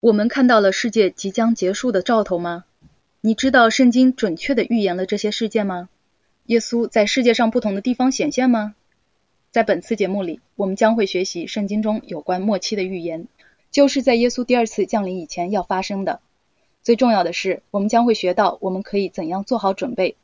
[0.00, 2.64] 我们看到了世界即将结束的兆头吗？
[3.20, 5.88] 你知道圣经准确的预言了这些事件吗？
[6.44, 8.76] 耶稣在世界上不同的地方显现吗？
[9.50, 13.26] 在本次节目里，我们将会学习圣经中有关末期的预言，
[13.72, 16.20] 就是在耶稣第二次降临以前要发生的。
[16.84, 20.14] 最重要的是，我们将会学到我们可以怎样做好准备。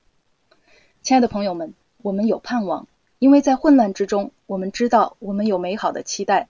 [1.03, 2.87] 亲爱的朋友们，我们有盼望，
[3.19, 6.47] 因为在混乱之中，我们知道我们有美好的期待。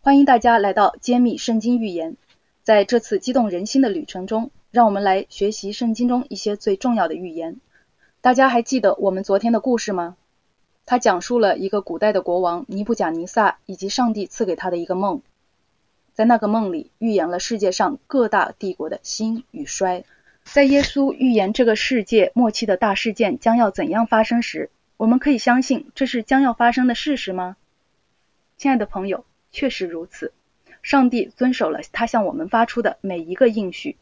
[0.00, 2.16] 欢迎大家来到揭秘圣经预言。
[2.68, 7.62] 在这次激动人心的旅程中，让我们来学习圣经中一些最重要的预言。
[8.20, 10.18] 大家还记得我们昨天的故事吗？
[10.84, 15.22] 他讲述了一个古代的国王尼布甲尼撒以及上帝赐给他的一个梦，
[16.12, 20.04] 在那个梦里预言了世界上各大帝国的兴与衰。
[20.44, 27.56] 在耶稣预言这个世界末期的大事件将要怎样发生时，我们可以相信这是将要发生的事实吗？
[28.58, 30.34] 亲爱的朋友，确实如此。
[30.82, 33.96] 上帝遵守了他向我们发出的每一个应许，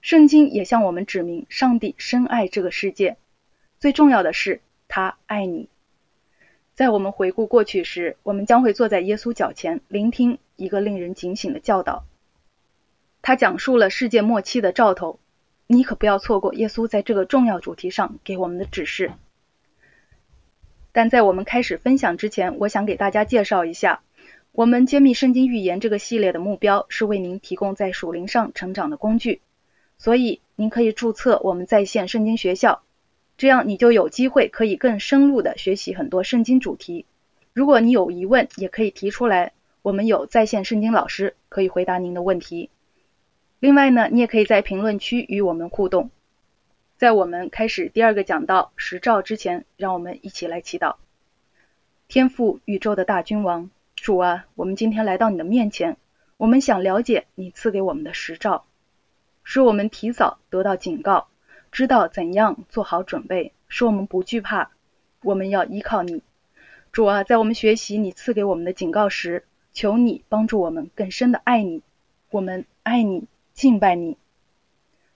[0.00, 3.16] 圣经也向我们指明，上帝深爱这个世界。
[3.78, 5.68] 最重要的是，他爱你。
[6.74, 12.04] 在我们回顾过去时，我们将会坐在耶稣脚前，聆听一个令人警醒的教导。
[13.20, 15.20] 他讲述了世界末期的兆头，
[15.66, 19.12] 你可不要错过耶稣在这个重要主题上给我们的指示。
[20.90, 24.02] 但在我们开始分享之前，我想给大家介绍一下。
[24.54, 29.40] 我们揭秘圣经预言这个系列的目标是为您提供在属灵上成长的工具，
[29.96, 32.82] 所以您可以注册我们在线圣经学校，
[33.38, 37.06] 这样你就有机会可以更深入的学习很多圣经主题。
[37.54, 42.68] 如果你有疑问，也可以提出来，我们有在线圣经老师可以回答您的问题。
[43.58, 46.10] 另外呢，你也可以在评论区与我们互动。
[46.98, 50.96] 在我们开始第二个讲到十兆之前，让我们一起来祈祷，
[52.06, 53.70] 天赋宇宙的大君王。
[54.02, 55.96] 主啊，我们今天来到你的面前，
[56.36, 58.64] 我们想了解你赐给我们的实照，
[59.44, 61.28] 使我们提早得到警告，
[61.70, 64.72] 知道怎样做好准备，使我们不惧怕。
[65.22, 66.20] 我们要依靠你，
[66.90, 71.84] 主啊，在我们学习你赐给我们的警告时，求你帮助我们更深的爱你。
[72.28, 74.16] 我们爱你，敬拜你。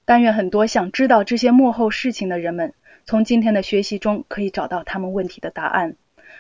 [0.05, 2.73] 但愿很多想知道这些幕后事情的人们，
[3.05, 5.97] 从今天的学习中可以找到他们问题的答案。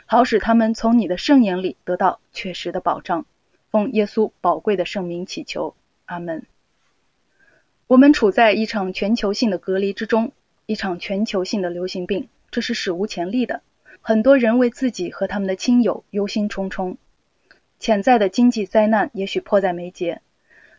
[0.06, 3.26] 好使他们从你的圣言里得到确实的保障。
[3.70, 5.74] 奉耶稣宝贵的圣名祈求，
[6.06, 6.46] 阿门。
[7.88, 10.32] 我们处在一场全球性的隔离之中，
[10.64, 13.62] 一场全球性的流行病，这是史无前例的。
[14.00, 16.96] 很多人为自己和他们的亲友忧心忡忡，
[17.80, 20.22] 潜在的经济灾难也许迫在眉睫。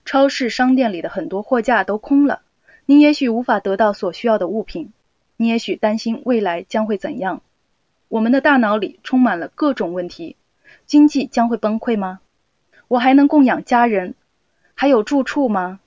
[0.06, 2.42] 超市、商店里的很多货架都空了，
[2.86, 4.94] 你也许无法得到所需要的物品，
[5.36, 7.42] 你也许担心未来将会怎样。
[8.10, 10.38] 我们的大脑里充满了各种问题：
[10.86, 12.22] 经济将会崩溃吗？
[12.88, 14.16] 我还能供养家人？
[14.76, 15.80] 还有住处吗？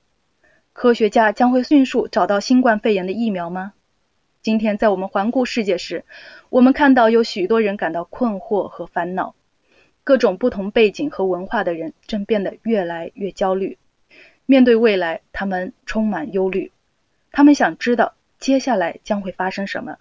[0.72, 3.72] 科学家将会迅速找到新冠肺炎的疫苗吗？
[4.42, 6.04] 今天在我们环顾世界时，
[6.50, 9.34] 我们看到有许多人感到困惑和烦恼。
[10.04, 13.78] 各种不同背景和文化的人正变得越来越焦虑。
[14.44, 16.72] 面对未来，他们充满忧虑。
[17.32, 19.98] 他们想知道接下来将会发生什么。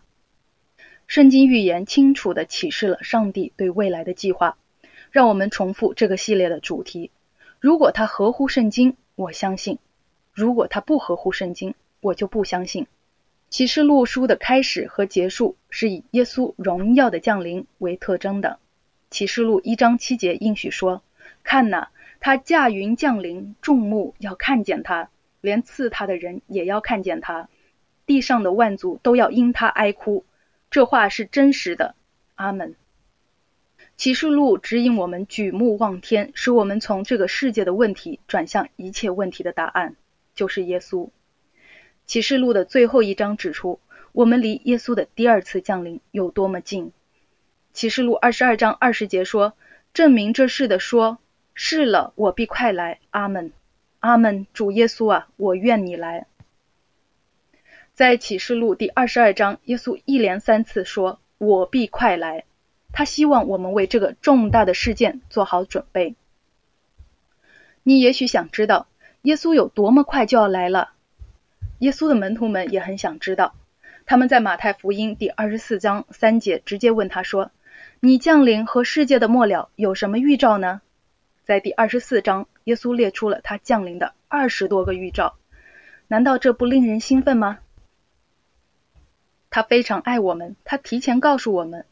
[1.09, 4.58] 圣经预言清楚地启示了上帝对未来的计划。
[5.09, 7.09] 让我们重复这个系列的主题：
[7.59, 9.78] 如果它合乎圣经，我相信；
[10.31, 12.86] 如果它不合乎圣经，我就不相信。
[13.50, 18.59] 启示录书的开始和结束是以耶稣荣耀的降临为特征的。
[19.09, 21.02] 启示录一章七节应许说
[21.41, 21.90] ：“看哪，
[22.20, 25.09] 他驾云降临，众目要看见他，
[25.41, 27.50] 连刺他的人也要看见他，
[28.06, 30.24] 地上的万族都要因他哀哭。”
[30.72, 31.96] 这话是真实的，
[32.35, 32.75] 阿门。
[33.97, 39.96] 启示录指引我们举目望天，使我们从这个世界的问题转向一切问题的答案，
[40.35, 41.09] 就是耶稣。
[42.06, 43.79] 启示录的最后一章指出，
[44.13, 46.91] 我们离耶稣的第二次降临有多么近。
[47.74, 49.53] 启示录二十二章二十节说
[49.94, 51.18] ：“证明这事的说，
[51.53, 53.52] 是了，我必快来。”阿门，
[54.00, 54.47] 阿门。
[54.53, 56.26] 主耶稣啊，我愿你来。
[57.99, 62.46] 在启示录第二十二章，耶稣一连三次说：“我必快来。”
[62.93, 66.16] 他希望我们为这个重大的事件做好准备。
[67.84, 68.87] 你也许想知道
[69.23, 70.91] 耶稣有多么快就要来了。
[71.79, 73.53] 耶稣的门徒们也很想知道。
[74.05, 77.51] 他们在马太福音第二十四章三节直接问他说
[77.99, 80.79] ：“你降临和世界的末了有什么预兆呢？”
[81.43, 85.35] 在第二十四章，耶稣列出了他降临的二十多个预兆。
[86.07, 87.59] 难道这不令人兴奋吗？
[89.49, 91.85] 他非常爱我们，他提前告诉我们，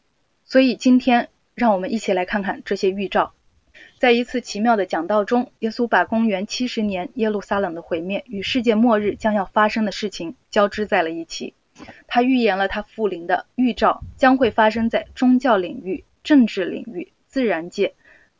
[0.44, 3.32] 所以今天让我们一起来看看这些预兆。
[3.98, 11.54] 在一次奇妙的讲道中，耶稣把公元七十年耶路撒冷的毁灭与世界末日将要发生的事情交织在了一起。
[12.06, 17.94] 他预言了他复临的预兆将会发生在宗教领域、政治领域、自然界、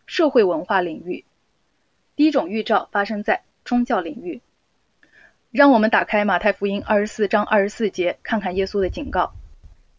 [0.07, 1.25] 社会文化领域。
[2.17, 4.41] 第一种预兆发生在宗教领域。
[5.51, 9.33] 让我们打开马太福音二十四章二十四节，看看耶稣的警告：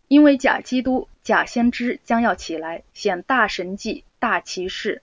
[0.07, 5.01] 因为假基督、假先知将要起来，显大神迹、大奇事。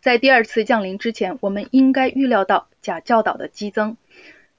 [0.00, 3.96] 在第二次降临之前，我们应该预料到假教导的激增，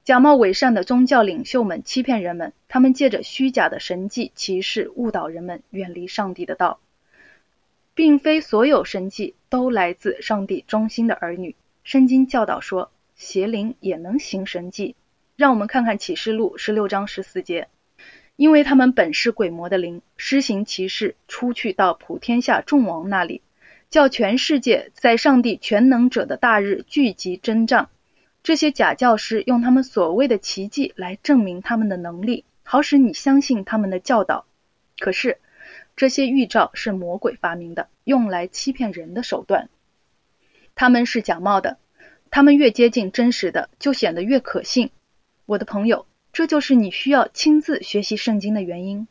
[0.04, 6.80] 假冒伪善的宗教领袖们欺骗人们，他们借着虚假的神迹奇事误导人们远离上帝的道，
[7.94, 11.56] 并非所有神迹都来自上帝忠心的儿女。
[11.82, 14.94] 圣经教导说，邪灵也能行神迹。
[15.36, 17.68] 让我们看看启示录十六章十四节，
[18.36, 23.42] 因为他们本是鬼魔的灵，施行奇事，出去到普天下众王那里。
[23.90, 27.90] 叫全世界在上帝全能者的大日聚集征战。
[28.42, 34.46] 这些假教师用他们所谓的奇迹来证明他们的能力，好使你相信他们的教导。
[34.98, 35.38] 可是
[35.94, 39.68] 这些预兆是魔鬼发明的，用来欺骗人的手段。
[40.74, 41.78] 他们是假冒的，
[42.32, 44.90] 他们越接近真实的，就显得越可信。
[45.46, 49.06] 我的朋友，这就是你需要亲自学习圣经的原因。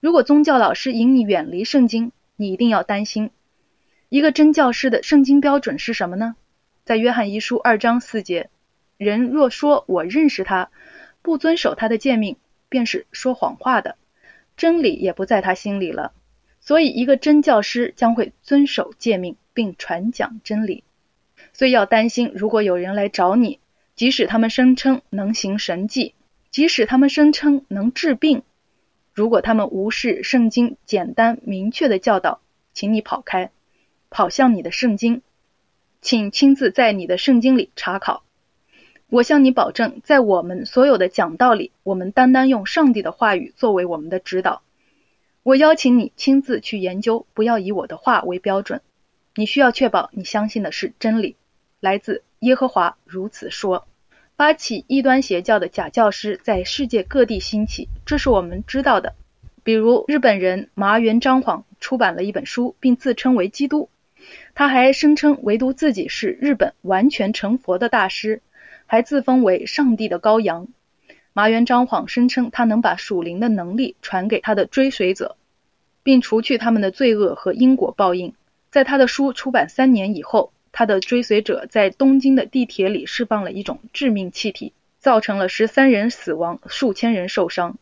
[0.00, 3.30] 如果宗教老师引你远离圣经，你一定要担心。
[4.08, 6.36] 一个真教师的圣经标准是什么呢？
[6.84, 8.50] 在约翰一书二章四节，
[8.98, 10.70] 人若说我认识他，
[11.22, 12.36] 不遵守他的诫命，
[12.68, 13.96] 便是说谎话的，
[14.56, 16.12] 真理也不在他心里了。
[16.60, 20.84] 所以，一个真教师将会遵守诫命，并传讲真理。
[21.52, 23.58] 所以要担心，如果有人来找你，
[23.96, 26.14] 即使他们声称能行神迹，
[26.50, 28.42] 即使他们声称能治病，
[29.14, 32.40] 如果他们无视圣经简单明确的教导，
[32.74, 33.50] 请你跑开。
[34.08, 35.22] 跑向你的圣经，
[36.00, 38.22] 请亲自在你的圣经里查考。
[39.08, 44.62] 我向你保证，在我们所有的讲道里，我们单单用上帝的话语作为我们的指导。
[45.42, 48.80] 我邀请你亲自去研究，不要以我的话为标准。
[49.34, 51.36] 你需要确保你相信的是真理，
[51.80, 53.86] 来自耶和华如此说。
[54.36, 59.14] 发起异端邪教的假教师在世界各地兴起，这是我们知道的。
[59.64, 63.88] 比如日本人麻原彰晃出版了一本书，并自称为基督。
[64.54, 68.42] 他还声称唯独自己是日本完全成佛的大师，
[68.84, 70.68] 还自封为上帝的羔羊。
[71.32, 75.36] 麻原彰晃声称他能把属灵的能力传给他的追随者，
[76.02, 78.34] 并除去他们的罪恶和因果报应。
[78.70, 87.78] 在他的书出版三年以后，他的追随者在东京的地铁里释放了一种致命气体，造成了十三人死亡、数千人受伤。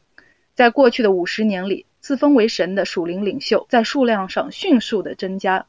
[0.55, 5.67] 在过去的五十年里，自封为神的属灵领袖在数量上迅速的增加。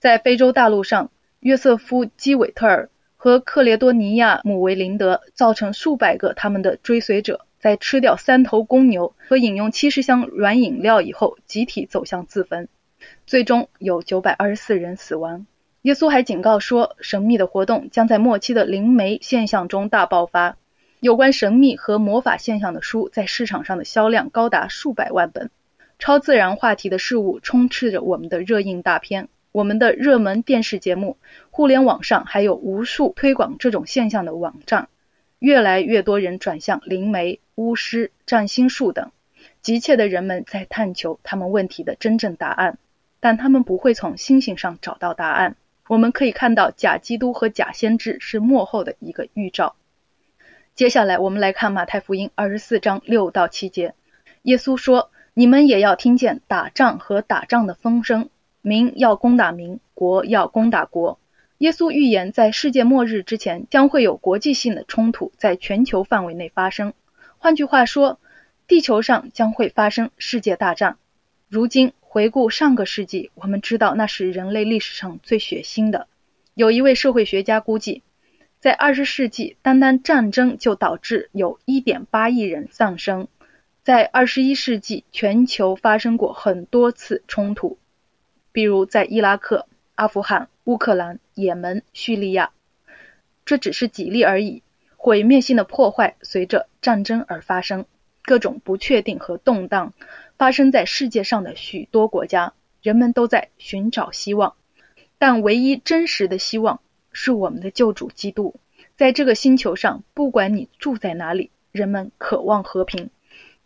[0.00, 12.66] 在非洲大陆上，约瑟夫·基韦特尔和克列多尼亚姆维林德造成数百个他们的追随者在吃掉三头公牛和饮用七十箱软饮料以后，集体走向自焚，
[13.26, 15.46] 最终有九百二十四人死亡。
[15.84, 20.56] 耶稣还警告说，神秘的活动将在末期的灵媒现象中大爆发。
[20.98, 25.50] 有关神秘和魔法现象的书在市场上的销量高达数百万本。
[25.98, 29.28] 超自然话题的事物充斥着我们的热映大片。
[29.52, 31.18] 我们的热门电视节目，
[31.50, 34.88] 互联网上还有无数推广这种现象的网站，
[35.38, 39.10] 越来越多人转向灵媒、巫师、占星术等，
[39.60, 42.78] 急切的人们在探求他们问题的真正答案，
[43.20, 45.56] 但他们不会从星星上找到答案。
[45.86, 49.76] 我们可以看到，假基督和假先知是幕后的一个预兆。
[50.74, 53.94] 接下来，我们来看马太福音二十四章六到七节，
[54.42, 58.28] 耶稣说：“你们也要听见打仗和打仗的风声。”
[58.66, 61.18] 民要攻打民，国要攻打国。
[61.58, 66.94] 耶稣预言，在世界末日之前，将会有国际性的冲突在全球范围内发生。
[67.36, 68.18] 换句话说，
[68.66, 70.96] 地球上将会发生世界大战。
[71.50, 76.06] 如今回顾上个世纪，我们知道那是人类历史上最血腥的。
[76.54, 78.04] 有一位社会学家估计，
[78.60, 83.26] 在二十世纪，单单战争就导致有一点八亿人丧生。
[83.82, 87.78] 在二十一世纪，全球发生过很多次冲突。
[88.52, 89.66] 比如在伊拉克、
[89.96, 92.52] 阿富汗、乌克兰、也门、叙利亚，
[93.44, 94.62] 这只是几例而已。
[94.96, 97.86] 毁灭性的破坏随着战争而发生，
[98.22, 99.92] 各种不确定和动荡
[100.36, 104.54] 发生在世界上的许多国家，人们都在寻找希望，
[105.18, 106.80] 但唯一真实的希望
[107.12, 108.56] 是我们的救主基督。
[108.96, 113.10] 在这个星球上，不管你住在哪里，人们渴望和平，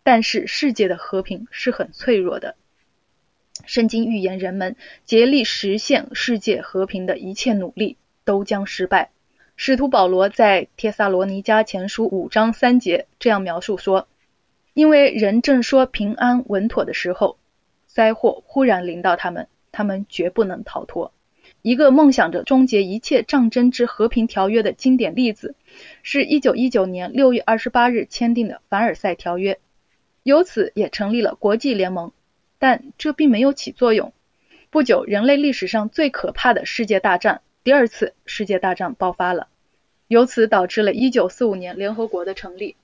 [0.03, 2.55] 但是世界的和平是很脆弱的。
[3.67, 9.11] 圣经预言人们竭力实现世界和平的一切努力都将失败。
[9.57, 14.07] 使徒保罗在帖撒罗尼迦前书五章三节这样描述说
[14.79, 17.37] ：“因为人正说平安稳妥的时候，
[17.89, 21.13] 灾祸忽然临到他们，他们绝不能逃脱。”
[21.63, 25.57] 一个梦想着终结一切战争之和平条约的经典例子，
[26.05, 29.59] 是一九一九年六月二十八日签订的凡尔赛条约，
[30.23, 32.13] 由此也成立了国际联盟。
[32.61, 34.13] 但这并没有起作用。
[34.71, 39.49] 不久，人类历史上最可怕的世界大战——第二次世界大战爆发了，
[40.07, 42.77] 由此导致了一九四五年联合国的成立。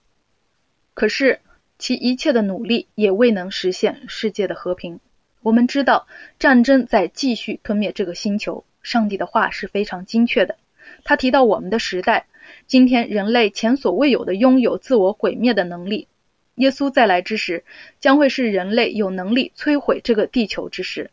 [0.95, 1.39] 可是，
[1.85, 5.01] 其一切的努力也未能实现世界的和平。
[5.43, 6.07] 我们知道，
[6.39, 8.65] 战争在继续吞灭这个星球。
[8.83, 10.57] 上帝的话是非常精确的。
[11.05, 12.25] 他提到我们的时代，
[12.67, 16.09] 今天人类前所未有的拥有自我毁灭的能力。
[16.55, 17.65] 耶稣再来之时，
[18.01, 21.11] 将会是人类有能力摧毁这个地球之时。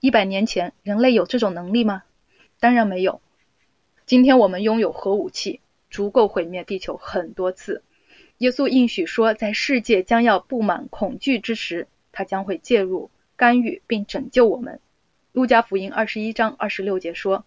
[0.00, 2.04] 一百年前，人类有这种能力吗？
[2.58, 3.20] 当然没有。
[4.06, 7.82] 今天我们拥有核武器，足够毁灭地球很多次。
[8.40, 14.80] 耶稣应许说，在世界将要布满恐惧之时，他将会介入、干预并拯救我们。
[15.32, 17.44] 路加福音二十一章二十六节说：“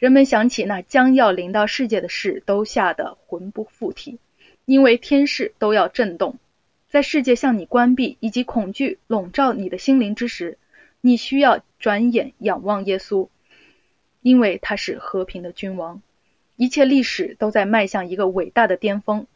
[0.00, 4.18] 人们想起那将要临到世界的事，都吓得魂不附体，
[4.64, 6.38] 因为天势都要震动。”
[6.88, 10.56] 在世界向你关闭以及恐惧笼罩你的心灵之时，
[11.02, 13.28] 你需要转眼仰望耶稣，
[14.22, 16.00] 因为他是和平的君王。
[16.56, 19.26] 一切历史都在迈向一个伟大的巅峰。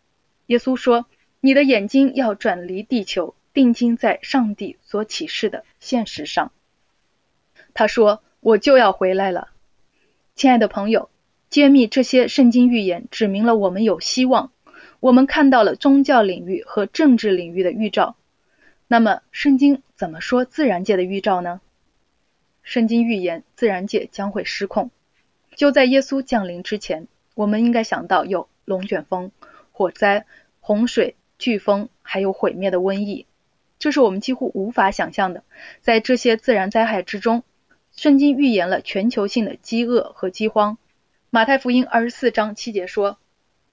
[0.47, 1.07] 耶稣说
[1.41, 6.53] ：“你的眼睛要转离地球，定睛在上帝所启示的现实上。”
[7.75, 9.51] 他说：“我就要回来了。”
[10.35, 11.11] 亲爱的朋友，
[11.51, 14.53] 揭秘这些圣经预言，指明了我们有希望。
[15.01, 18.17] 我们看到了宗教领域和政治领域的预兆，
[18.87, 21.61] 那么圣经怎么说自然界的预兆呢？
[22.63, 24.91] 圣经预言自然界将会失控。
[25.55, 29.31] 就在耶稣降临之前，我们应该想到有龙卷风、
[29.77, 30.25] 火灾、
[30.61, 33.27] 洪水、飓风，还有毁灭的瘟疫，
[33.79, 35.45] 这是我们几乎无法想象的。
[35.83, 37.43] 在这些自然灾害之中，
[37.95, 40.79] 圣经预言了全球性的饥饿和饥荒。
[41.29, 43.19] 马太福音二十四章七节说：“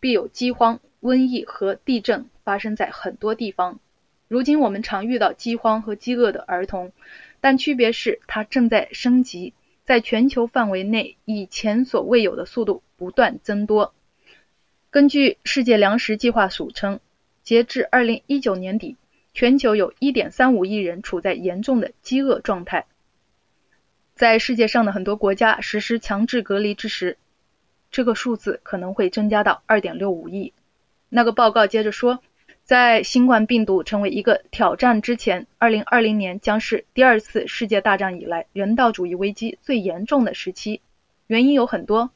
[0.01, 3.79] 必有饥荒。”瘟疫和地震发生在很多地方。
[4.27, 6.91] 如今我们常遇到饥荒和饥饿的儿童，
[7.39, 9.53] 但区别是它正在升级，
[9.85, 13.93] 在全球范围内以前所未有的速度不断增多。
[14.93, 16.99] 根据世界粮食计划署称，
[17.41, 18.95] 截至2019年底，
[19.33, 22.85] 全球有1.35亿人处在严重的饥饿状态。
[24.13, 27.17] 在世界上的很多国家实施强制隔离之时，
[27.89, 30.53] 这个数字可能会增加到2.65亿。
[31.09, 32.19] 那个报告接着说，
[32.63, 40.81] 在新冠病毒成为一个挑战之前，2020年将是第二次世界大战以来人道主义危机最严重的时期。
[41.25, 42.11] 原因有很多。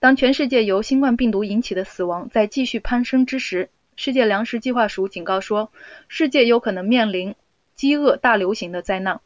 [0.00, 5.70] 当全世界由新冠病毒引起的死亡在继续攀升之时，世界粮食计划署警告说，
[6.08, 7.34] 世界有可能面临
[7.74, 9.20] 饥饿大流行的灾难，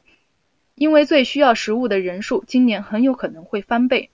[0.75, 4.11] 因为最需要食物的人数今年很有可能会翻倍。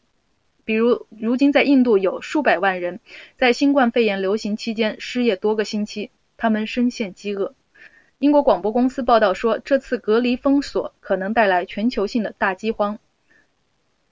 [0.66, 3.00] 比如，如今在印度有数百万人
[3.38, 7.54] 在新冠肺炎流行期间失业多个星期，他们深陷饥饿。
[8.18, 12.98] 英国广播公司报道说，这次隔离封锁可能带来全球性的大饥荒。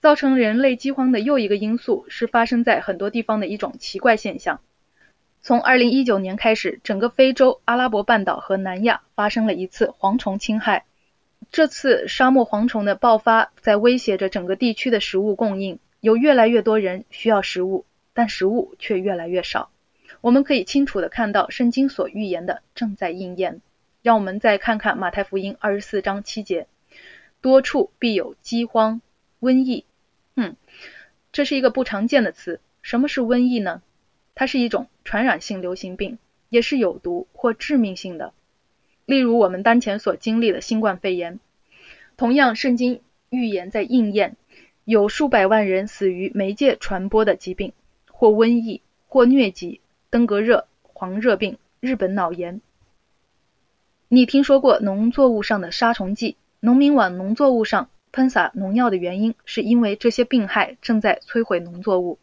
[0.00, 4.60] 造成人类饥荒的又一个因素是发生在很多地方的一种奇怪现象。
[5.40, 10.84] 从2019年开始，整个非洲、阿拉伯半岛和南亚发生了一次蝗虫侵害。
[11.50, 15.78] 这次沙漠蝗虫的爆发在威胁着整个地区的食物供应。
[16.00, 19.70] 有越来越多人需要食物，但食物却越来越少。
[20.20, 23.60] 我们可以清楚的看到，圣经所预言的正在应验。
[24.02, 26.68] 让我们再看看马太福音二十四章七节：
[27.40, 29.00] 多处必有饥荒、
[29.40, 29.84] 瘟疫。
[30.34, 30.56] 嗯，
[31.32, 32.60] 这是一个不常见的词。
[32.82, 33.82] 什么是瘟疫呢？
[34.34, 36.18] 它是一种传染性流行病，
[36.48, 38.32] 也是有毒或致命性的。
[39.04, 41.40] 例如我们当前所经历的新冠肺炎。
[42.16, 44.36] 同样，圣经预言在应验。
[44.84, 47.74] 有数百万人死于媒介传播的疾病，
[48.10, 52.62] 或瘟疫，或疟疾、登革热、黄热病、日本脑炎。
[54.08, 56.36] 你听说过农作物上的杀虫剂？
[56.60, 62.18] 农民往农作物上喷洒农药的原因，是因为这些病害正在摧毁农作物。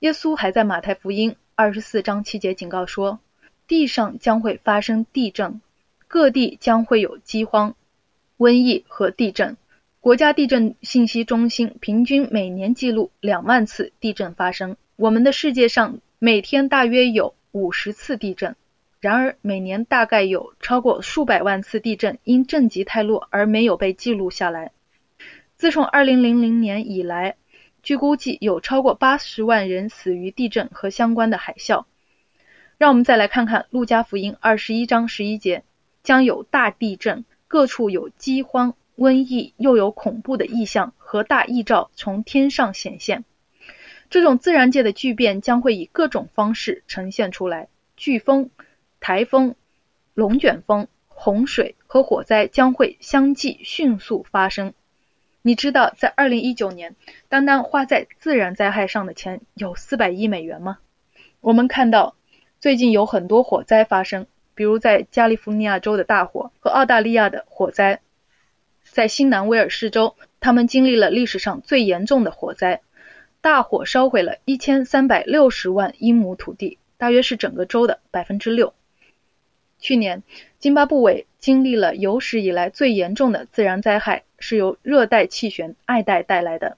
[0.00, 3.18] 耶稣还在马太福音二十四章七节警告说，
[3.66, 5.60] 地上将会发生地震，
[6.06, 7.74] 各地将会有饥荒、
[8.38, 9.56] 瘟疫和地震。
[10.00, 14.76] 国家地震信息中心平均每年记录两万次地震发生。
[14.96, 18.54] 我们的世界上每天大约有五十次地震。
[19.00, 24.72] 然而，每年大概有超过数百万次地震因震级太弱而没有被记录下来。
[25.58, 27.34] 自从2000年以来，
[27.82, 31.84] 据估计有超过80万人死于地震和相关的海啸。
[32.76, 35.64] 让我们再来看看《路加福音》21章11节，
[36.04, 43.24] 将有大地震，各处有饥荒、瘟疫，又有恐怖的异象和大异兆从天上显现。
[44.10, 48.50] 这种自然界的巨变将会以各种方式呈现出来，飓风。
[49.00, 49.56] 台风、
[50.14, 54.72] 龙卷风、洪水和火灾将会相继迅速发生。
[55.42, 56.96] 你知道，在二零一九年，
[57.28, 60.78] 单单花在自然灾害上的钱有四百亿美元吗？
[61.40, 62.16] 我们看到，
[62.60, 68.00] 最近有很多火灾发生，比如在加利福尼亚州的大火和澳大利亚的火灾。
[68.82, 72.80] 在新南威尔士州，他们经历了历史上最严重的火灾，
[73.40, 78.74] 大火烧毁了一千三百六十万英亩土地，大约是整个州的百分之六。
[79.78, 80.24] 去年，
[80.58, 86.76] 津巴布韦经历了有史以来最严重的自然灾害，是由热带气旋艾戴带来的。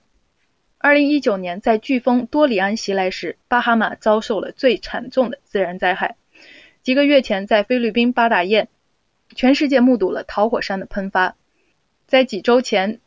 [0.81, 6.17] 2019年，在飓风多里安袭来时，巴哈马遭受了最惨重的自然灾害。
[6.83, 8.69] 几个月前，在菲律宾巴达燕，
[9.35, 11.37] 全世界目睹了桃火山的喷发。
[12.07, 12.99] 在几周前，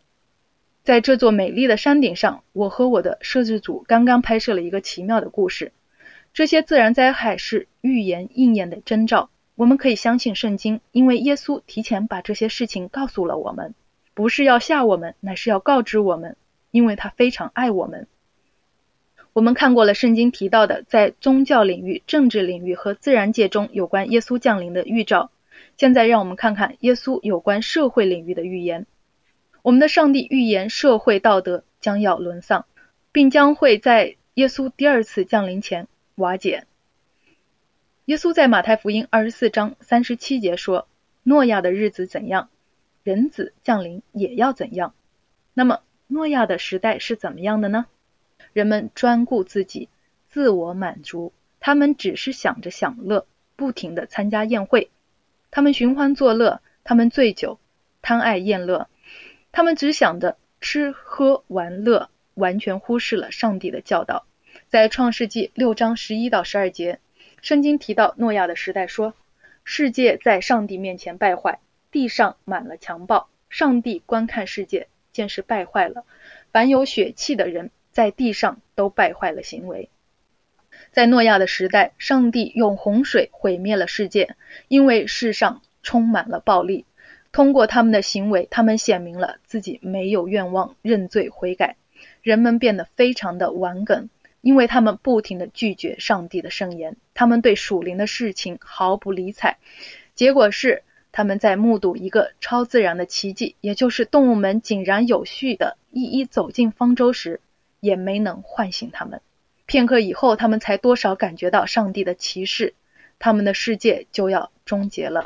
[0.83, 5.71] 在这座美丽的山顶上，我和我的摄制组刚刚拍摄了一个奇妙的故事。
[6.31, 9.29] 这些自然灾害是预言应验的征兆。
[9.55, 13.73] 我们可以相信圣经，因为耶稣提前把这些事情告诉了我们，
[14.13, 16.35] 不是要吓我们，乃是要告知我们，
[16.71, 18.07] 因为他非常爱我们。
[19.33, 25.31] 我们看过了圣经提到的在宗教领域、政治领域和自然界中有关耶稣降临的预兆，
[25.75, 28.85] 现在让我们看看耶稣有关社会领域的预言。
[29.63, 32.65] 我们的上帝预言社会道德将要沦丧，
[33.11, 36.65] 并将会在耶稣第二次降临前瓦解。
[38.05, 40.87] 耶稣在马太福音二十四章三十七节说
[41.23, 42.49] ：“诺亚的日子怎样，
[43.03, 44.93] 人子降临也要怎样。”
[45.53, 47.85] 那么，诺亚的时代是怎么样的呢？
[48.53, 49.89] 人们专顾自己，
[50.29, 54.89] 自我满足，他们只是想着享乐，不停的参加宴会，
[55.51, 57.59] 他们寻欢作乐，他们醉酒，
[58.01, 58.87] 贪爱宴乐，
[59.51, 64.25] 他们只想着吃喝玩乐，完全忽视了上帝的教导。
[64.67, 66.99] 在创世纪六章十一到十二节。
[67.41, 69.13] 圣经提到诺亚的时代，说
[69.65, 71.59] 世界在上帝面前败坏，
[71.93, 73.29] 地上满了强暴。
[73.49, 76.03] 上帝观看世界，见是败坏了，
[76.51, 79.89] 凡有血气的人在地上都败坏了行为。
[80.91, 84.35] 在诺亚的时代，上帝用洪水毁灭了世界，
[84.67, 86.85] 因为世上充满了暴力。
[87.31, 91.77] 通过他们的行为，他们显明了自己没有愿望认罪悔改，
[92.21, 94.09] 人们变得非常的顽梗。
[94.41, 99.57] 因为他们不停的拒绝上帝的圣言，他们对属灵的事情毫不理睬，
[100.15, 107.39] 结果是他们在目睹一个超自然的奇迹，也就是动物们井然有序的一一走进方舟时，
[107.79, 109.21] 也没能唤醒他们。
[109.67, 112.73] 片刻以后，他们才多少感觉到上帝的歧视，
[113.19, 115.23] 他们的世界就要终结了。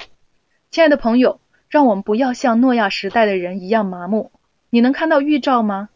[0.70, 4.32] 亲爱的朋友，让我们不要像诺亚时代的人一样麻木。
[4.70, 5.90] 你能看到预兆吗？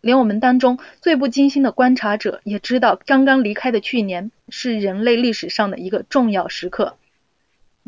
[0.00, 6.97] 连我们当中最不精心的观察者也知道，刚刚离开的去年是人类历史上的一个重要时刻，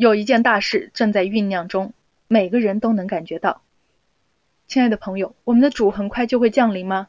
[0.01, 1.93] 有一件大事正在酝酿中，
[2.27, 3.61] 每个人都能感觉到。
[4.67, 7.09] 亲爱的朋友，我们的主很快就会降临吗？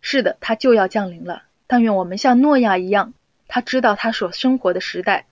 [0.00, 1.42] 是的，他就要降临了。
[1.66, 3.12] 但愿我们像诺亚一样，
[3.48, 5.26] 他知道他所生活的时代，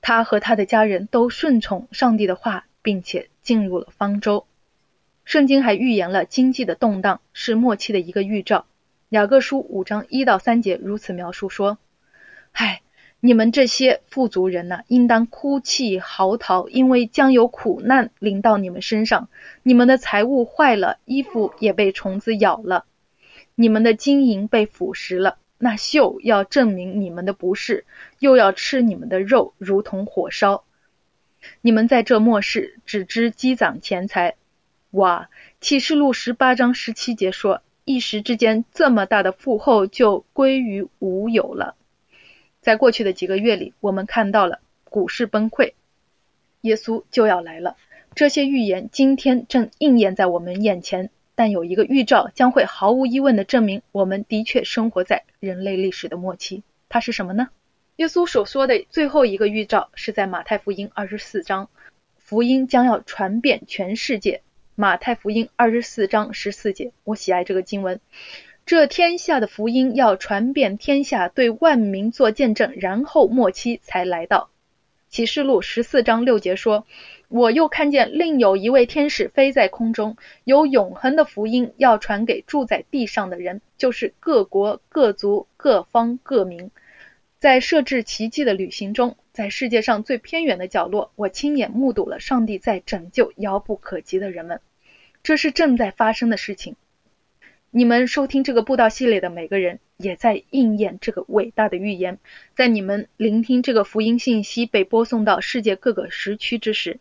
[0.00, 4.44] 他和他的家人都顺从上帝的话，并且进入了方舟。
[5.24, 8.66] 圣经还预言了经济的动荡是末期的一个预兆。
[9.10, 11.78] 雅各书五章一到三节如此描述说
[12.50, 12.82] ：“唉，
[13.20, 19.28] 你们这些富足人呐，应当哭泣嚎啕，因为将有苦难临到你们身上。
[19.64, 22.84] 你们的财物坏了，衣服也被虫子咬了，
[23.56, 25.38] 你们的金银被腐蚀了。
[25.58, 27.84] 那锈要证明你们的不是，
[28.20, 30.62] 又要吃你们的肉，如同火烧。
[31.60, 34.36] 你们在这末世只知积攒钱财。”
[34.92, 35.28] 哇！
[35.60, 41.74] 启示录十八章十七节说，一时之间，这么大的富厚就归于无有了。
[42.68, 45.72] 在过去的几个月里，我们看到了股市崩溃，
[46.60, 47.78] 耶稣就要来了。
[48.14, 51.08] 这些预言今天正应验在我们眼前。
[51.34, 56.62] 但有一个预兆将会毫无疑问的证明，我们的确生活在人类历史的末期。
[56.90, 57.48] 它是什么呢？
[57.96, 61.70] 耶稣所说的最后一个预兆是在马太福音二十四章，
[62.18, 64.42] 福音将要传遍全世界。
[64.74, 67.98] 马太福音二十四章十四节，我喜爱这个经文。
[68.68, 74.50] 这天下的福音要传遍天下，对万民做见证，然后末期才来到。
[75.08, 76.86] 启示录十四章六节说
[77.28, 86.70] ：“我又看见另有一位天使飞在空中，有永恒的福音要传给住在地上的人，就是各国、各族、各方、各民。”
[87.40, 94.60] 在设置奇迹的旅行中，在世界上最偏远的角落，我亲眼目睹了上帝在拯救遥不可及的人们。
[95.22, 96.76] 这是正在发生的事情。
[97.70, 102.18] 你们收听这个布道系列的每个人，也在应验这个伟大的预言。
[102.56, 106.98] 在你们聆听这个福音信息被播送到世界各个时区之时，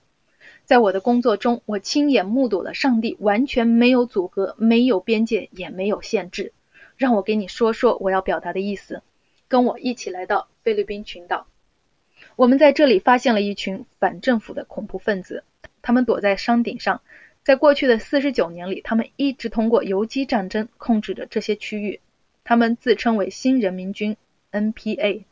[0.66, 6.52] 在我的工作中，我亲眼目睹了上帝完全没有阻隔、没有边界、也没有限制。
[6.98, 9.02] 让我给你说说我要表达的意思。
[9.48, 11.48] 跟我一起来到菲律宾群岛，
[12.36, 15.46] 我们在这里发现了一群反政府的恐怖分子，
[15.82, 17.00] 他们躲在山顶上。
[17.48, 22.02] 在过去的四十九年里，他们一直通过游击战争控制着这些区域。
[22.44, 24.18] 他们自称为新人民军
[24.52, 25.24] （NPA）。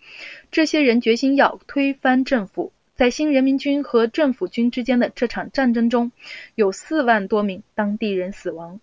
[0.49, 2.71] 这些人决心要推翻政府。
[2.95, 6.13] 在新人民军和政府军之间的这场战争中，
[6.56, 8.80] 有四万多名当地人死亡。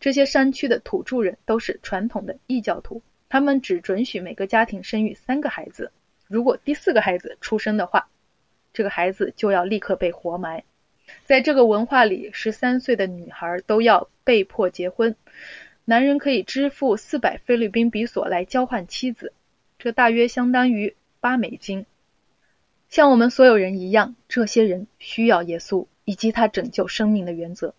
[0.00, 3.02] 这些山区的土著人都是传统的异教徒。
[3.28, 5.92] 他们只准许每个家庭生育三个孩子，
[6.26, 8.08] 如果第四个孩子出生的话，
[8.72, 10.64] 这个孩子就要立刻被活埋。
[11.24, 15.16] 在这个文化里，十三岁的女孩都要被迫结婚，
[15.84, 19.32] 男人可以支付四百菲律宾比索来交换妻子，
[19.78, 21.86] 这大约相当于八美金。
[22.88, 27.74] 像我们所有人一样，这些人需要耶稣以及他拯救生命的原则。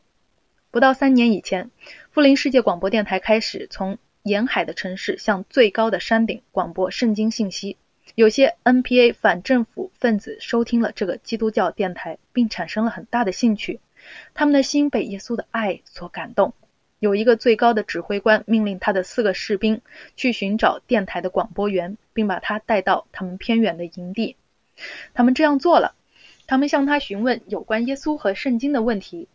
[0.72, 1.72] 不到三年以前，
[2.12, 3.98] 富林世界广播电台开始从。
[4.22, 7.78] 沿海的城市向最高的山顶广播圣经信息。
[8.16, 13.80] 有些 NPA 反政府分子收听了这个基督教电台，并产生了很大的兴趣。
[14.34, 16.54] 他们的心被耶稣的爱所感动。
[17.00, 19.82] 有一个最高的指挥官命令他的四个士兵
[20.18, 24.36] 去寻找电台的广播员，并把他带到他们偏远的营地。
[25.14, 25.96] 他们这样做了。
[26.46, 29.28] 他们向他询问有关耶稣和圣经的问题。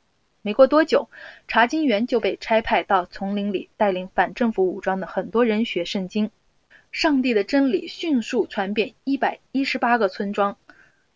[0.42, 1.08] 没过多久，
[1.48, 6.30] 查经员就被差派到丛林里，带领反政府武装的很多人学圣经。
[6.94, 10.56] 上帝的真理迅速传遍一百一十八个村庄，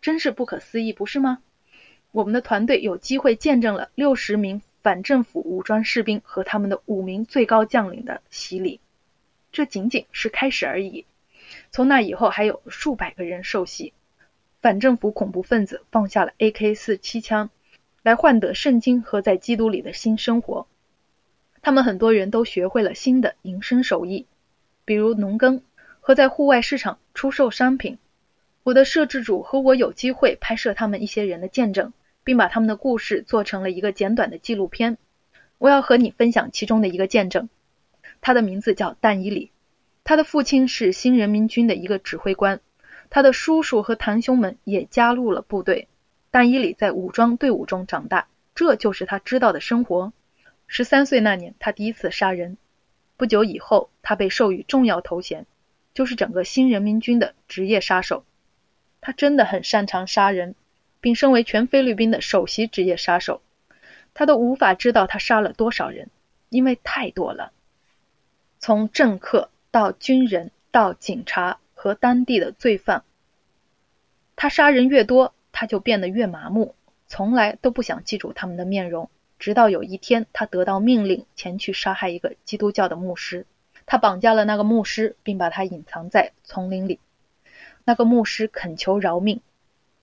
[0.01, 1.39] 真是不可思议，不是吗？
[2.11, 8.81] 我们的团队有机会见证了六十名反政府武装士兵和他们的五名最高将领的洗礼，
[9.53, 11.05] 这仅仅是开始而已。
[11.71, 13.93] 从那以后，还有数百个人受洗。
[14.61, 17.49] 反政府恐怖分子放下了 AK 四七枪。
[18.03, 20.67] 来换得圣经和在基督里的新生活。
[21.61, 24.25] 他们很多人都学会了新的营生手艺，
[24.83, 25.61] 比如农耕
[26.09, 27.99] 和在户外市场出售商品。
[28.63, 31.93] 我的摄制组和我有机会拍摄他们一些人的见证，
[32.23, 34.97] 并把他们的故事做成了一个简短的纪录片。
[35.59, 37.47] 我要和你分享其中的一个见证。
[38.21, 39.51] 他的名字叫但伊里，
[40.03, 42.59] 他的父亲是新人民军的一个指挥官，
[43.11, 45.87] 他的叔叔和堂兄们也加入了部队。
[46.31, 50.11] 但伊里在武装队伍中长大，这就是他知道的生活。
[50.65, 52.57] 十三岁那年，他第一次杀人。
[53.15, 55.45] 不久以后，他被授予重要头衔，
[55.93, 58.23] 就是整个新人民军的职业杀手。
[59.01, 60.55] 他真的很擅长杀人，
[61.01, 63.41] 并身为全菲律宾的首席职业杀手。
[64.13, 66.09] 他都无法知道他杀了多少人，
[66.49, 67.51] 因为太多了。
[68.59, 73.03] 从政客到军人到警察和当地的罪犯，
[74.35, 75.33] 他杀人越多。
[75.51, 76.75] 他就变得越麻木，
[77.07, 79.09] 从来都不想记住他们的面容。
[79.39, 83.45] 直到有一天，他得到命令前去杀害一个基督教的牧师。
[83.89, 86.99] 他绑架了那个牧师，并把他隐藏在丛林里。
[87.85, 89.41] 那个牧师恳求饶命。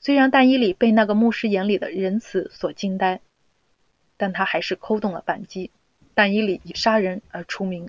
[0.00, 3.20] 虽然但伊里被那个牧师眼里的仁慈所惊呆，
[4.16, 5.70] 但他还是扣动了扳机。
[6.14, 7.88] 但伊里以杀人而出名。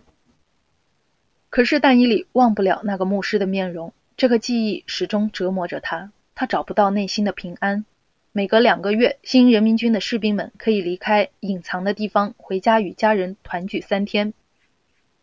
[1.50, 6.12] 可是但伊里忘不了那个牧师的面容，这个记忆始终折磨着他。
[6.36, 7.86] 他找不到内心的平安。
[8.32, 14.36] 每隔两个月，新人民军的士兵们可以离开隐藏的地方，回家与家人团聚三天。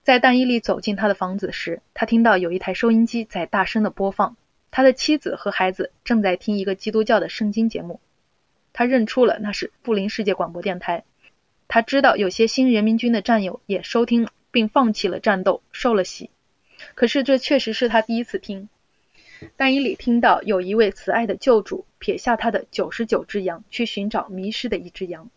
[0.05, 4.37] 在但伊利走进他的房子时，他听到有一台收音机在大声的播放，
[4.71, 8.01] 他的妻子和孩子正在听一个基督教的圣经节目。
[8.75, 11.05] 他认出了那是布林世界广播电台。
[11.69, 16.29] 他知道有些新人民军的战友也收听并放弃了战斗，受了洗。
[16.95, 18.69] 可是这确实是他第一次听。
[19.57, 25.31] 但伊里听到有一位慈爱的救主撇下他的九十九只羊去寻找迷失的一只羊，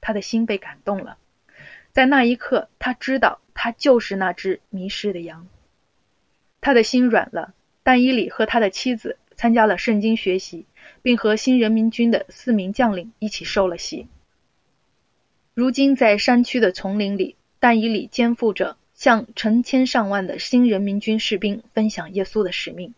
[0.00, 1.18] 他的心被感动了。
[1.92, 5.48] 在那一刻，他知道他就是那只迷失的羊，
[6.60, 7.54] 他的心软了。
[7.82, 10.66] 但伊里和他的妻子参加了圣经学习，
[11.02, 14.08] 并和新人民军的四名将领一起受了洗。
[15.54, 22.92] 如今，在山区的丛林里，但伊里肩负着向成千上万的新人民军士兵分享耶稣的使命。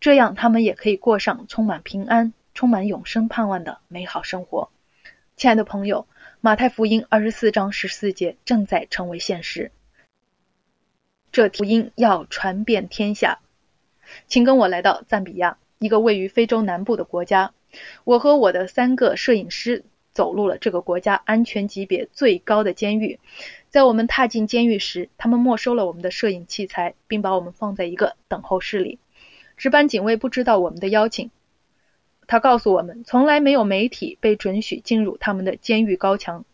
[0.00, 4.70] 这样他们也可以过上充满平安、充满永生盼望的美好生活。
[5.36, 6.06] 亲爱的朋友，
[6.44, 9.72] 马太福音二十四章十四节正在成为现实。
[11.32, 13.38] 这福音要传遍天下，
[14.26, 17.54] 请跟我来到赞比亚，一个位于非洲南部的国家。
[18.04, 23.18] 我和我的三个摄影师走入了这个国家安全级别最高的监狱。
[23.70, 28.98] 在我们踏进监狱时，他们没收了我们的摄影器材，并把我们放在一个等候室里。
[29.56, 31.30] 值班警卫不知道我们的邀请，
[32.26, 36.44] 他告诉我们，从来没有媒体被准许进入他们的监狱高墙。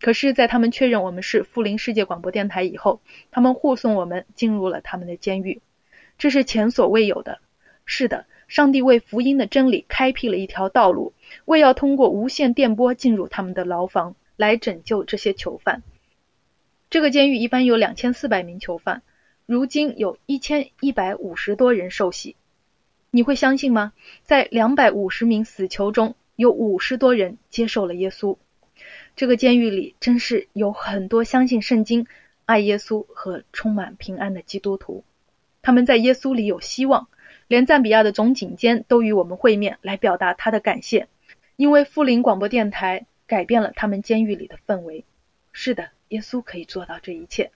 [0.00, 3.00] 可是，在他们确认我们是富林世界广播电台以后，
[3.30, 5.60] 他们护送我们进入了他们的监狱。
[6.18, 7.40] 这是前所未有的。
[7.84, 11.14] 是的，上帝为福音的真理开辟了一条道路，
[11.46, 15.82] 为要通过无线电波进入他们的牢房，来拯救这些囚犯。
[16.90, 19.02] 这个监狱一般有两千四百名囚犯，
[19.46, 22.36] 如今有一千一百五十多人受洗。
[23.10, 23.92] 你会相信吗？
[24.22, 28.36] 在两百五十名死囚中，有五十多人接受了耶稣。
[29.16, 32.06] 这个监狱里真是有很多相信圣经、
[32.44, 35.04] 爱耶稣和充满平安的基督徒。
[35.62, 37.08] 他们在耶稣里有希望。
[37.46, 41.08] 连赞比亚的总警监都与我们会面，来表达他的感谢，
[41.56, 45.06] 因为富林广播电台改变了他们监狱里的氛围。
[45.50, 47.50] 是的，耶稣可以做到这一切。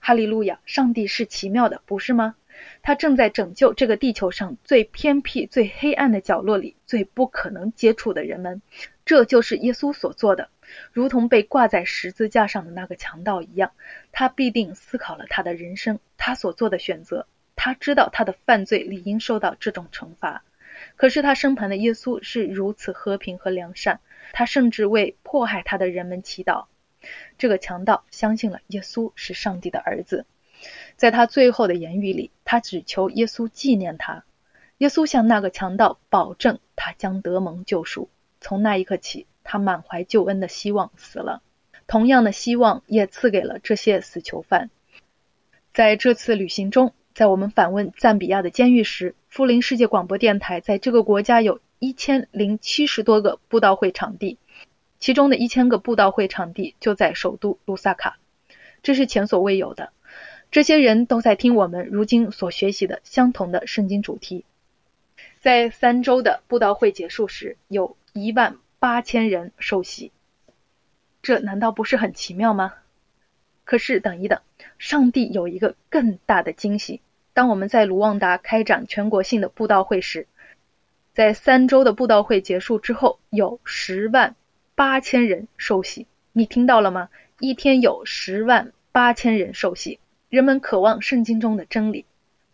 [0.00, 0.60] 哈利路亚！
[0.66, 2.34] 上帝是奇妙的，不是吗？
[2.82, 8.62] 他正在拯救这个地球上最偏僻、最黑暗的角落里最不可能接触的人们。
[9.04, 10.48] 这就是耶稣所做的，
[10.92, 13.72] 如同被挂在十字架上的那个强盗一样，
[14.12, 17.26] 他必定思考了他的人生，他所做的选择。
[17.56, 20.42] 他知道他的犯罪理应受到这种惩罚。
[20.96, 24.00] 可是他身旁的耶稣是如此和平和良善，
[24.32, 26.66] 他甚至为迫害他的人们祈祷。
[27.36, 30.24] 这个强盗相信了耶稣是上帝的儿子，
[30.96, 34.24] 在他最后的言语里，他只求耶稣纪念他。
[34.78, 38.08] 耶稣向那个强盗保证，他将得蒙救赎。
[38.40, 41.42] 从那一刻起，他满怀救恩的希望死了。
[41.86, 44.70] 同样的希望也赐给了这些死囚犯。
[45.72, 54.38] 在这次旅行中，在我们访问赞比亚的监狱时，富林世界广播电台在这个国家有一千零七十多个布道会场地，
[54.98, 58.18] 其中的一千个布道会场地就在首都卢萨卡，
[58.82, 59.92] 这是前所未有的。
[60.54, 64.44] 这些人都在听我们如今所学习的相同的圣经主题。
[65.40, 70.12] 在三周的布道会结束时，有一万八千人受洗，
[71.22, 72.74] 这难道不是很奇妙吗？
[73.64, 74.38] 可是等一等，
[74.78, 77.00] 上帝有一个更大的惊喜。
[77.32, 80.28] 当我们在卢旺达开展全国性的布道会时，
[81.14, 84.36] 在三周的布道会结束之后，有十万
[84.76, 86.06] 八千人受洗。
[86.30, 87.08] 你听到了吗？
[87.40, 89.98] 一天有十万八千人受洗。
[90.34, 92.06] 人们渴望圣经中的真理，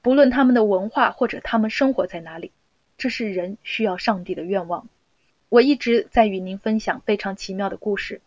[0.02, 2.52] 不论他们的文化或者他们生活在哪里，
[2.98, 4.86] 这是人需要上帝的愿望。
[5.48, 8.20] 我一直在与您分享非常奇妙的故事，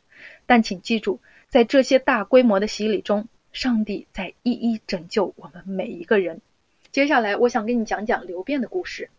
[0.48, 6.42] 但请记住，在这些大规模的洗礼中，上帝在一一拯救我们每一个人。
[6.92, 9.12] 接下来，我想跟你讲讲刘辩的故事。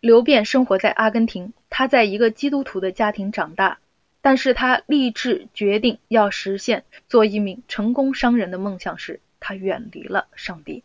[0.00, 3.80] 刘辩生活在阿根廷，他在一个基督徒的家庭长大，
[4.24, 10.82] 但是他立志决定要实现做一名成功商人的梦想时，他远离了上帝。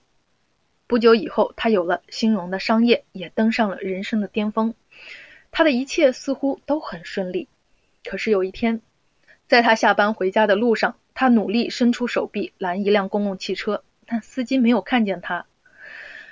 [0.87, 4.73] 不久以后，他有了兴隆的商业，也登上了人生的巅峰。
[5.51, 7.47] 他的一切似乎都很顺利。
[8.03, 8.81] 可是有一天，
[9.47, 15.45] 在他下班回家的路上，他努力伸出手臂拦一辆公共汽车，但司机没有看见他。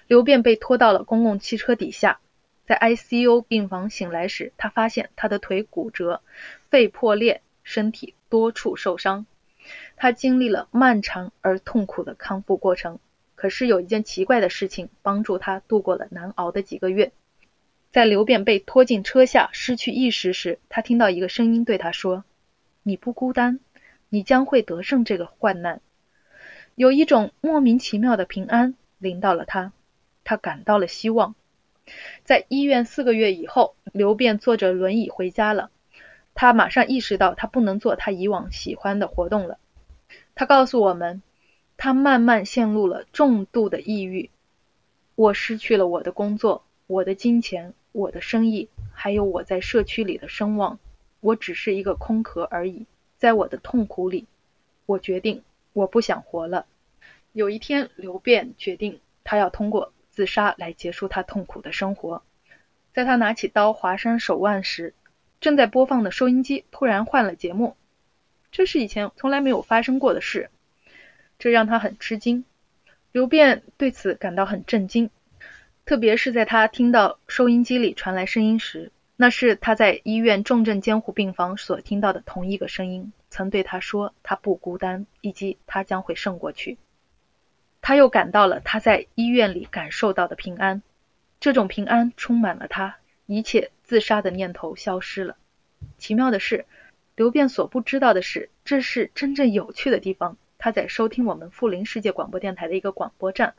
[0.07, 2.19] 刘便被拖到了公共汽车底下，
[2.67, 6.21] 在 ICU 病房醒来时，他发现他的腿骨折、
[6.69, 9.25] 肺破裂，身体多处受伤。
[9.95, 12.99] 他经历了漫长而痛苦的康复过程。
[13.35, 17.11] 可是有一件奇怪的事情帮助他度过了难熬的几个月。
[17.91, 22.23] 在刘辩被拖进车下失去意识时，他听到一个声音对他说
[22.83, 23.59] ：“你不孤单，
[24.09, 25.81] 你将会得胜这个患难。”
[26.75, 29.71] 有一种莫名其妙的平安临到了他，
[30.23, 31.35] 他感到了希望。
[32.23, 35.71] 在医院四个月以后，刘辩坐着轮椅回家了。
[36.33, 39.57] 他马上意识到他不能做他以往喜欢的活动了。
[40.35, 41.21] 他告诉我们，
[41.77, 44.29] 他慢慢陷入了重度的抑郁。
[45.15, 46.63] 我失去了我的工作。
[46.85, 50.79] 我的金钱，我的生意，还有我在社区里的声望，
[51.19, 52.85] 我只是一个空壳而已。
[53.17, 54.25] 在我的痛苦里，
[54.85, 56.65] 我决定我不想活了。
[57.33, 62.23] 有一天，刘辩决定他要通过自杀来结束他痛苦的生活。
[62.91, 64.95] 在他拿起刀划伤手腕时，
[65.39, 67.77] 正在播放的收音机突然换了节目。
[68.51, 70.49] 这是以前从来没有发生过的事，
[71.37, 72.45] 这让他很吃惊。
[73.11, 75.11] 刘辩对此感到很震惊。
[75.85, 86.79] 特别是在他听到收音机里传来声音时，那是他在医院重症监护病房所听到的同一个声音，曾对他说他不孤单，以及他将会胜过去。
[87.87, 90.83] 他又感到了他在医院里感受到的平安，
[91.39, 95.37] 这种平安充满了他，一切自杀的念头消失了。
[95.97, 96.65] 奇妙的是，
[97.15, 100.35] 刘辩所不知道的是，这是真正有趣的地方。
[100.57, 103.55] 他在收听我们富林世界广播电台的一个广播站，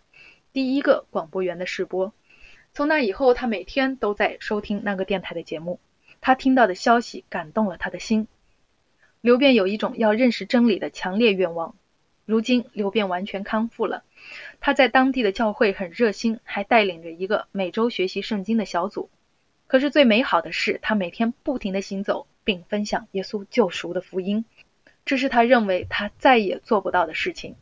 [0.53, 2.13] 第一个广播员的试播。
[2.75, 5.81] 从那以后，他每天都在收听那个电台的节目。
[6.21, 8.29] 他听到的消息感动了他的心。
[9.23, 11.75] 刘辩有一种要认识真理的强烈愿望。
[12.29, 14.05] 如今，刘辩完全康复了。
[14.61, 19.09] 他在当地的教会很热心，还带领着一个每周学习圣经的小组。
[19.67, 24.45] 可是最美好的是，他每天不停地行走，并分享耶稣救赎的福音。
[25.07, 27.55] 这是他认为他再也做不到的事情。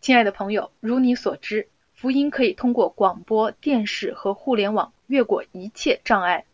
[0.00, 6.44] 亲爱的朋友，如你所知，福音可以通过广播电视和互联网越过一切障碍。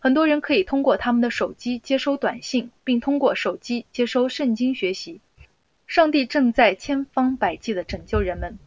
[0.00, 5.20] 很多人可以通过他们的手机接收短信，并通过手机接收圣经学习。
[5.90, 8.60] 上帝正在千方百计地拯救人们。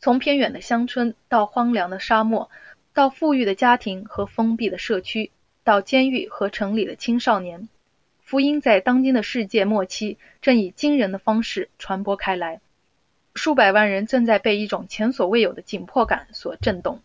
[0.00, 2.50] 从偏远的乡村到荒凉的沙漠，
[2.92, 5.30] 到富裕的家庭和封闭的社区，
[5.64, 7.70] 到监狱和城里的青少年，
[8.20, 12.60] 福音在当今的世界末期正以惊人的方式传播开来。
[13.34, 17.00] 数百万人正在被一种前所未有的紧迫感所震动。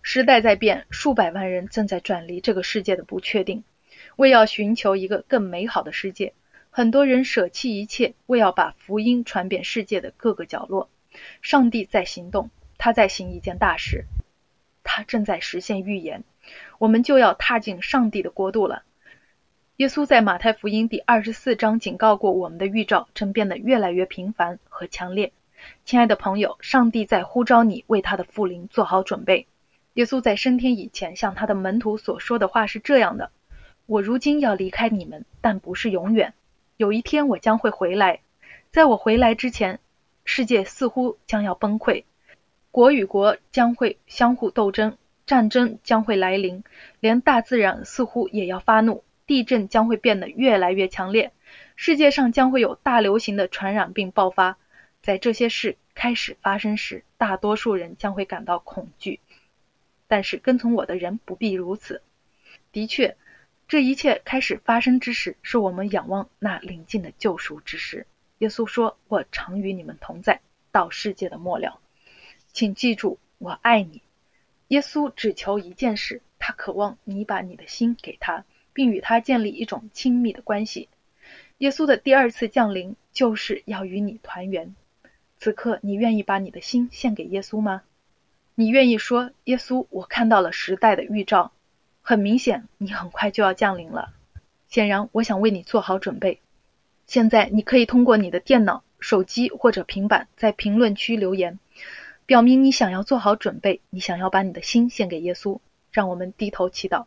[0.00, 3.64] 时代在变，数百万人正在转离这个世界的不确定，
[4.14, 6.34] 为要寻求一个更美好的世界。
[6.78, 10.88] 很多人舍弃一切，为要把福音传遍世界的各个角落。
[11.42, 14.04] 上帝在行动，他在行一件大事，
[14.84, 16.22] 他正在实现预言。
[16.78, 18.84] 我们就要踏进上帝的国度了。
[19.78, 25.32] 耶稣在马太福音第二十四章警告过我们的预兆正变得越来越频繁和强烈。
[25.84, 29.48] 亲爱的朋友，上帝在呼召你为他的复临做好准备。
[29.94, 33.32] 耶稣在升天以前向他的门徒所说的话是这样的
[33.86, 36.34] ：“我如今要离开你们，但不是永远。
[36.78, 38.20] 有一天我将会回来，
[38.70, 39.80] 在我回来之前。”
[40.24, 42.04] 世界似乎将要崩溃，
[42.70, 46.62] 国与国将会相互斗争，战争将会来临，
[47.00, 51.32] 连大自然似乎也要发怒，地震将会变得越来越强烈，
[51.76, 54.58] 世界上将会有大流行的传染病爆发。
[55.00, 59.18] 在这些事开始发生时，大多数人将会感到恐惧，
[60.06, 62.02] 但是跟从我的人不必如此。
[62.70, 63.16] 的确，
[63.68, 68.06] 这一切开始发生之时，是我们仰望那临近的救赎之时。
[68.38, 70.40] 耶稣说：“我常与你们同在，
[70.72, 71.78] 到世界的末了。
[72.50, 74.00] 请记住，我爱你。”
[74.68, 80.88] 耶稣只求一件事，他渴望你把你的心给他，并与他建立一种亲密的关系。
[81.58, 84.74] 耶稣的第二次降临就是要与你团圆。
[85.36, 87.82] 此刻，你愿意把你的心献给耶稣吗？
[88.54, 91.52] 你愿意说：“耶稣，我看到了时代的预兆，
[92.08, 94.14] 很明显，你很快就要降临了。
[94.70, 96.40] 显然，我想为你做好准备。”
[97.06, 101.58] 现在你可以通过你的电脑、手机或者平板，在评论区留言，
[102.24, 105.60] 表明你想要做好准备，你想要把你的心献给耶稣。
[105.92, 107.04] 让我们低头祈祷。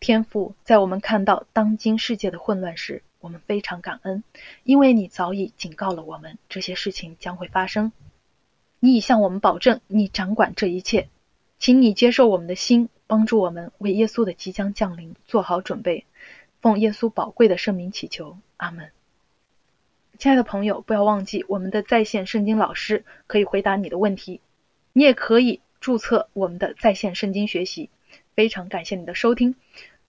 [0.00, 4.24] 天父，在我们看到当今世界的混乱时，我们非常感恩，
[4.64, 7.92] 因为你早已警告了我们，这些事情将会发生。
[8.80, 11.06] 你已向我们保证，你掌管这一切，
[11.60, 16.04] 请你接受我们的心，帮助我们为耶稣的即将降临做好准备。
[16.60, 18.92] 奉耶稣宝贵的圣名祈求，阿门。
[20.16, 24.40] 亲爱的朋友，不要忘记我们的在线圣经老师可以回答你的问题。
[24.92, 27.90] 你也可以注册我们的在线圣经学习。
[28.36, 29.56] 非常感谢你的收听，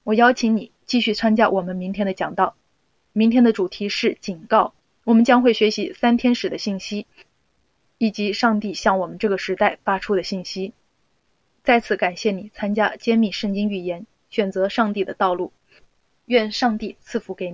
[0.03, 2.55] 我邀请你继续参加我们明天的讲道。
[3.13, 7.07] 明天的主题是警告，我们将会学习三天使的信息，
[7.97, 10.73] 以及上帝向我们这个时代发出的信息。
[11.63, 15.53] 再次感谢你参加揭秘圣经预言，选择上帝的道路。
[16.25, 17.49] 愿上帝赐福给你。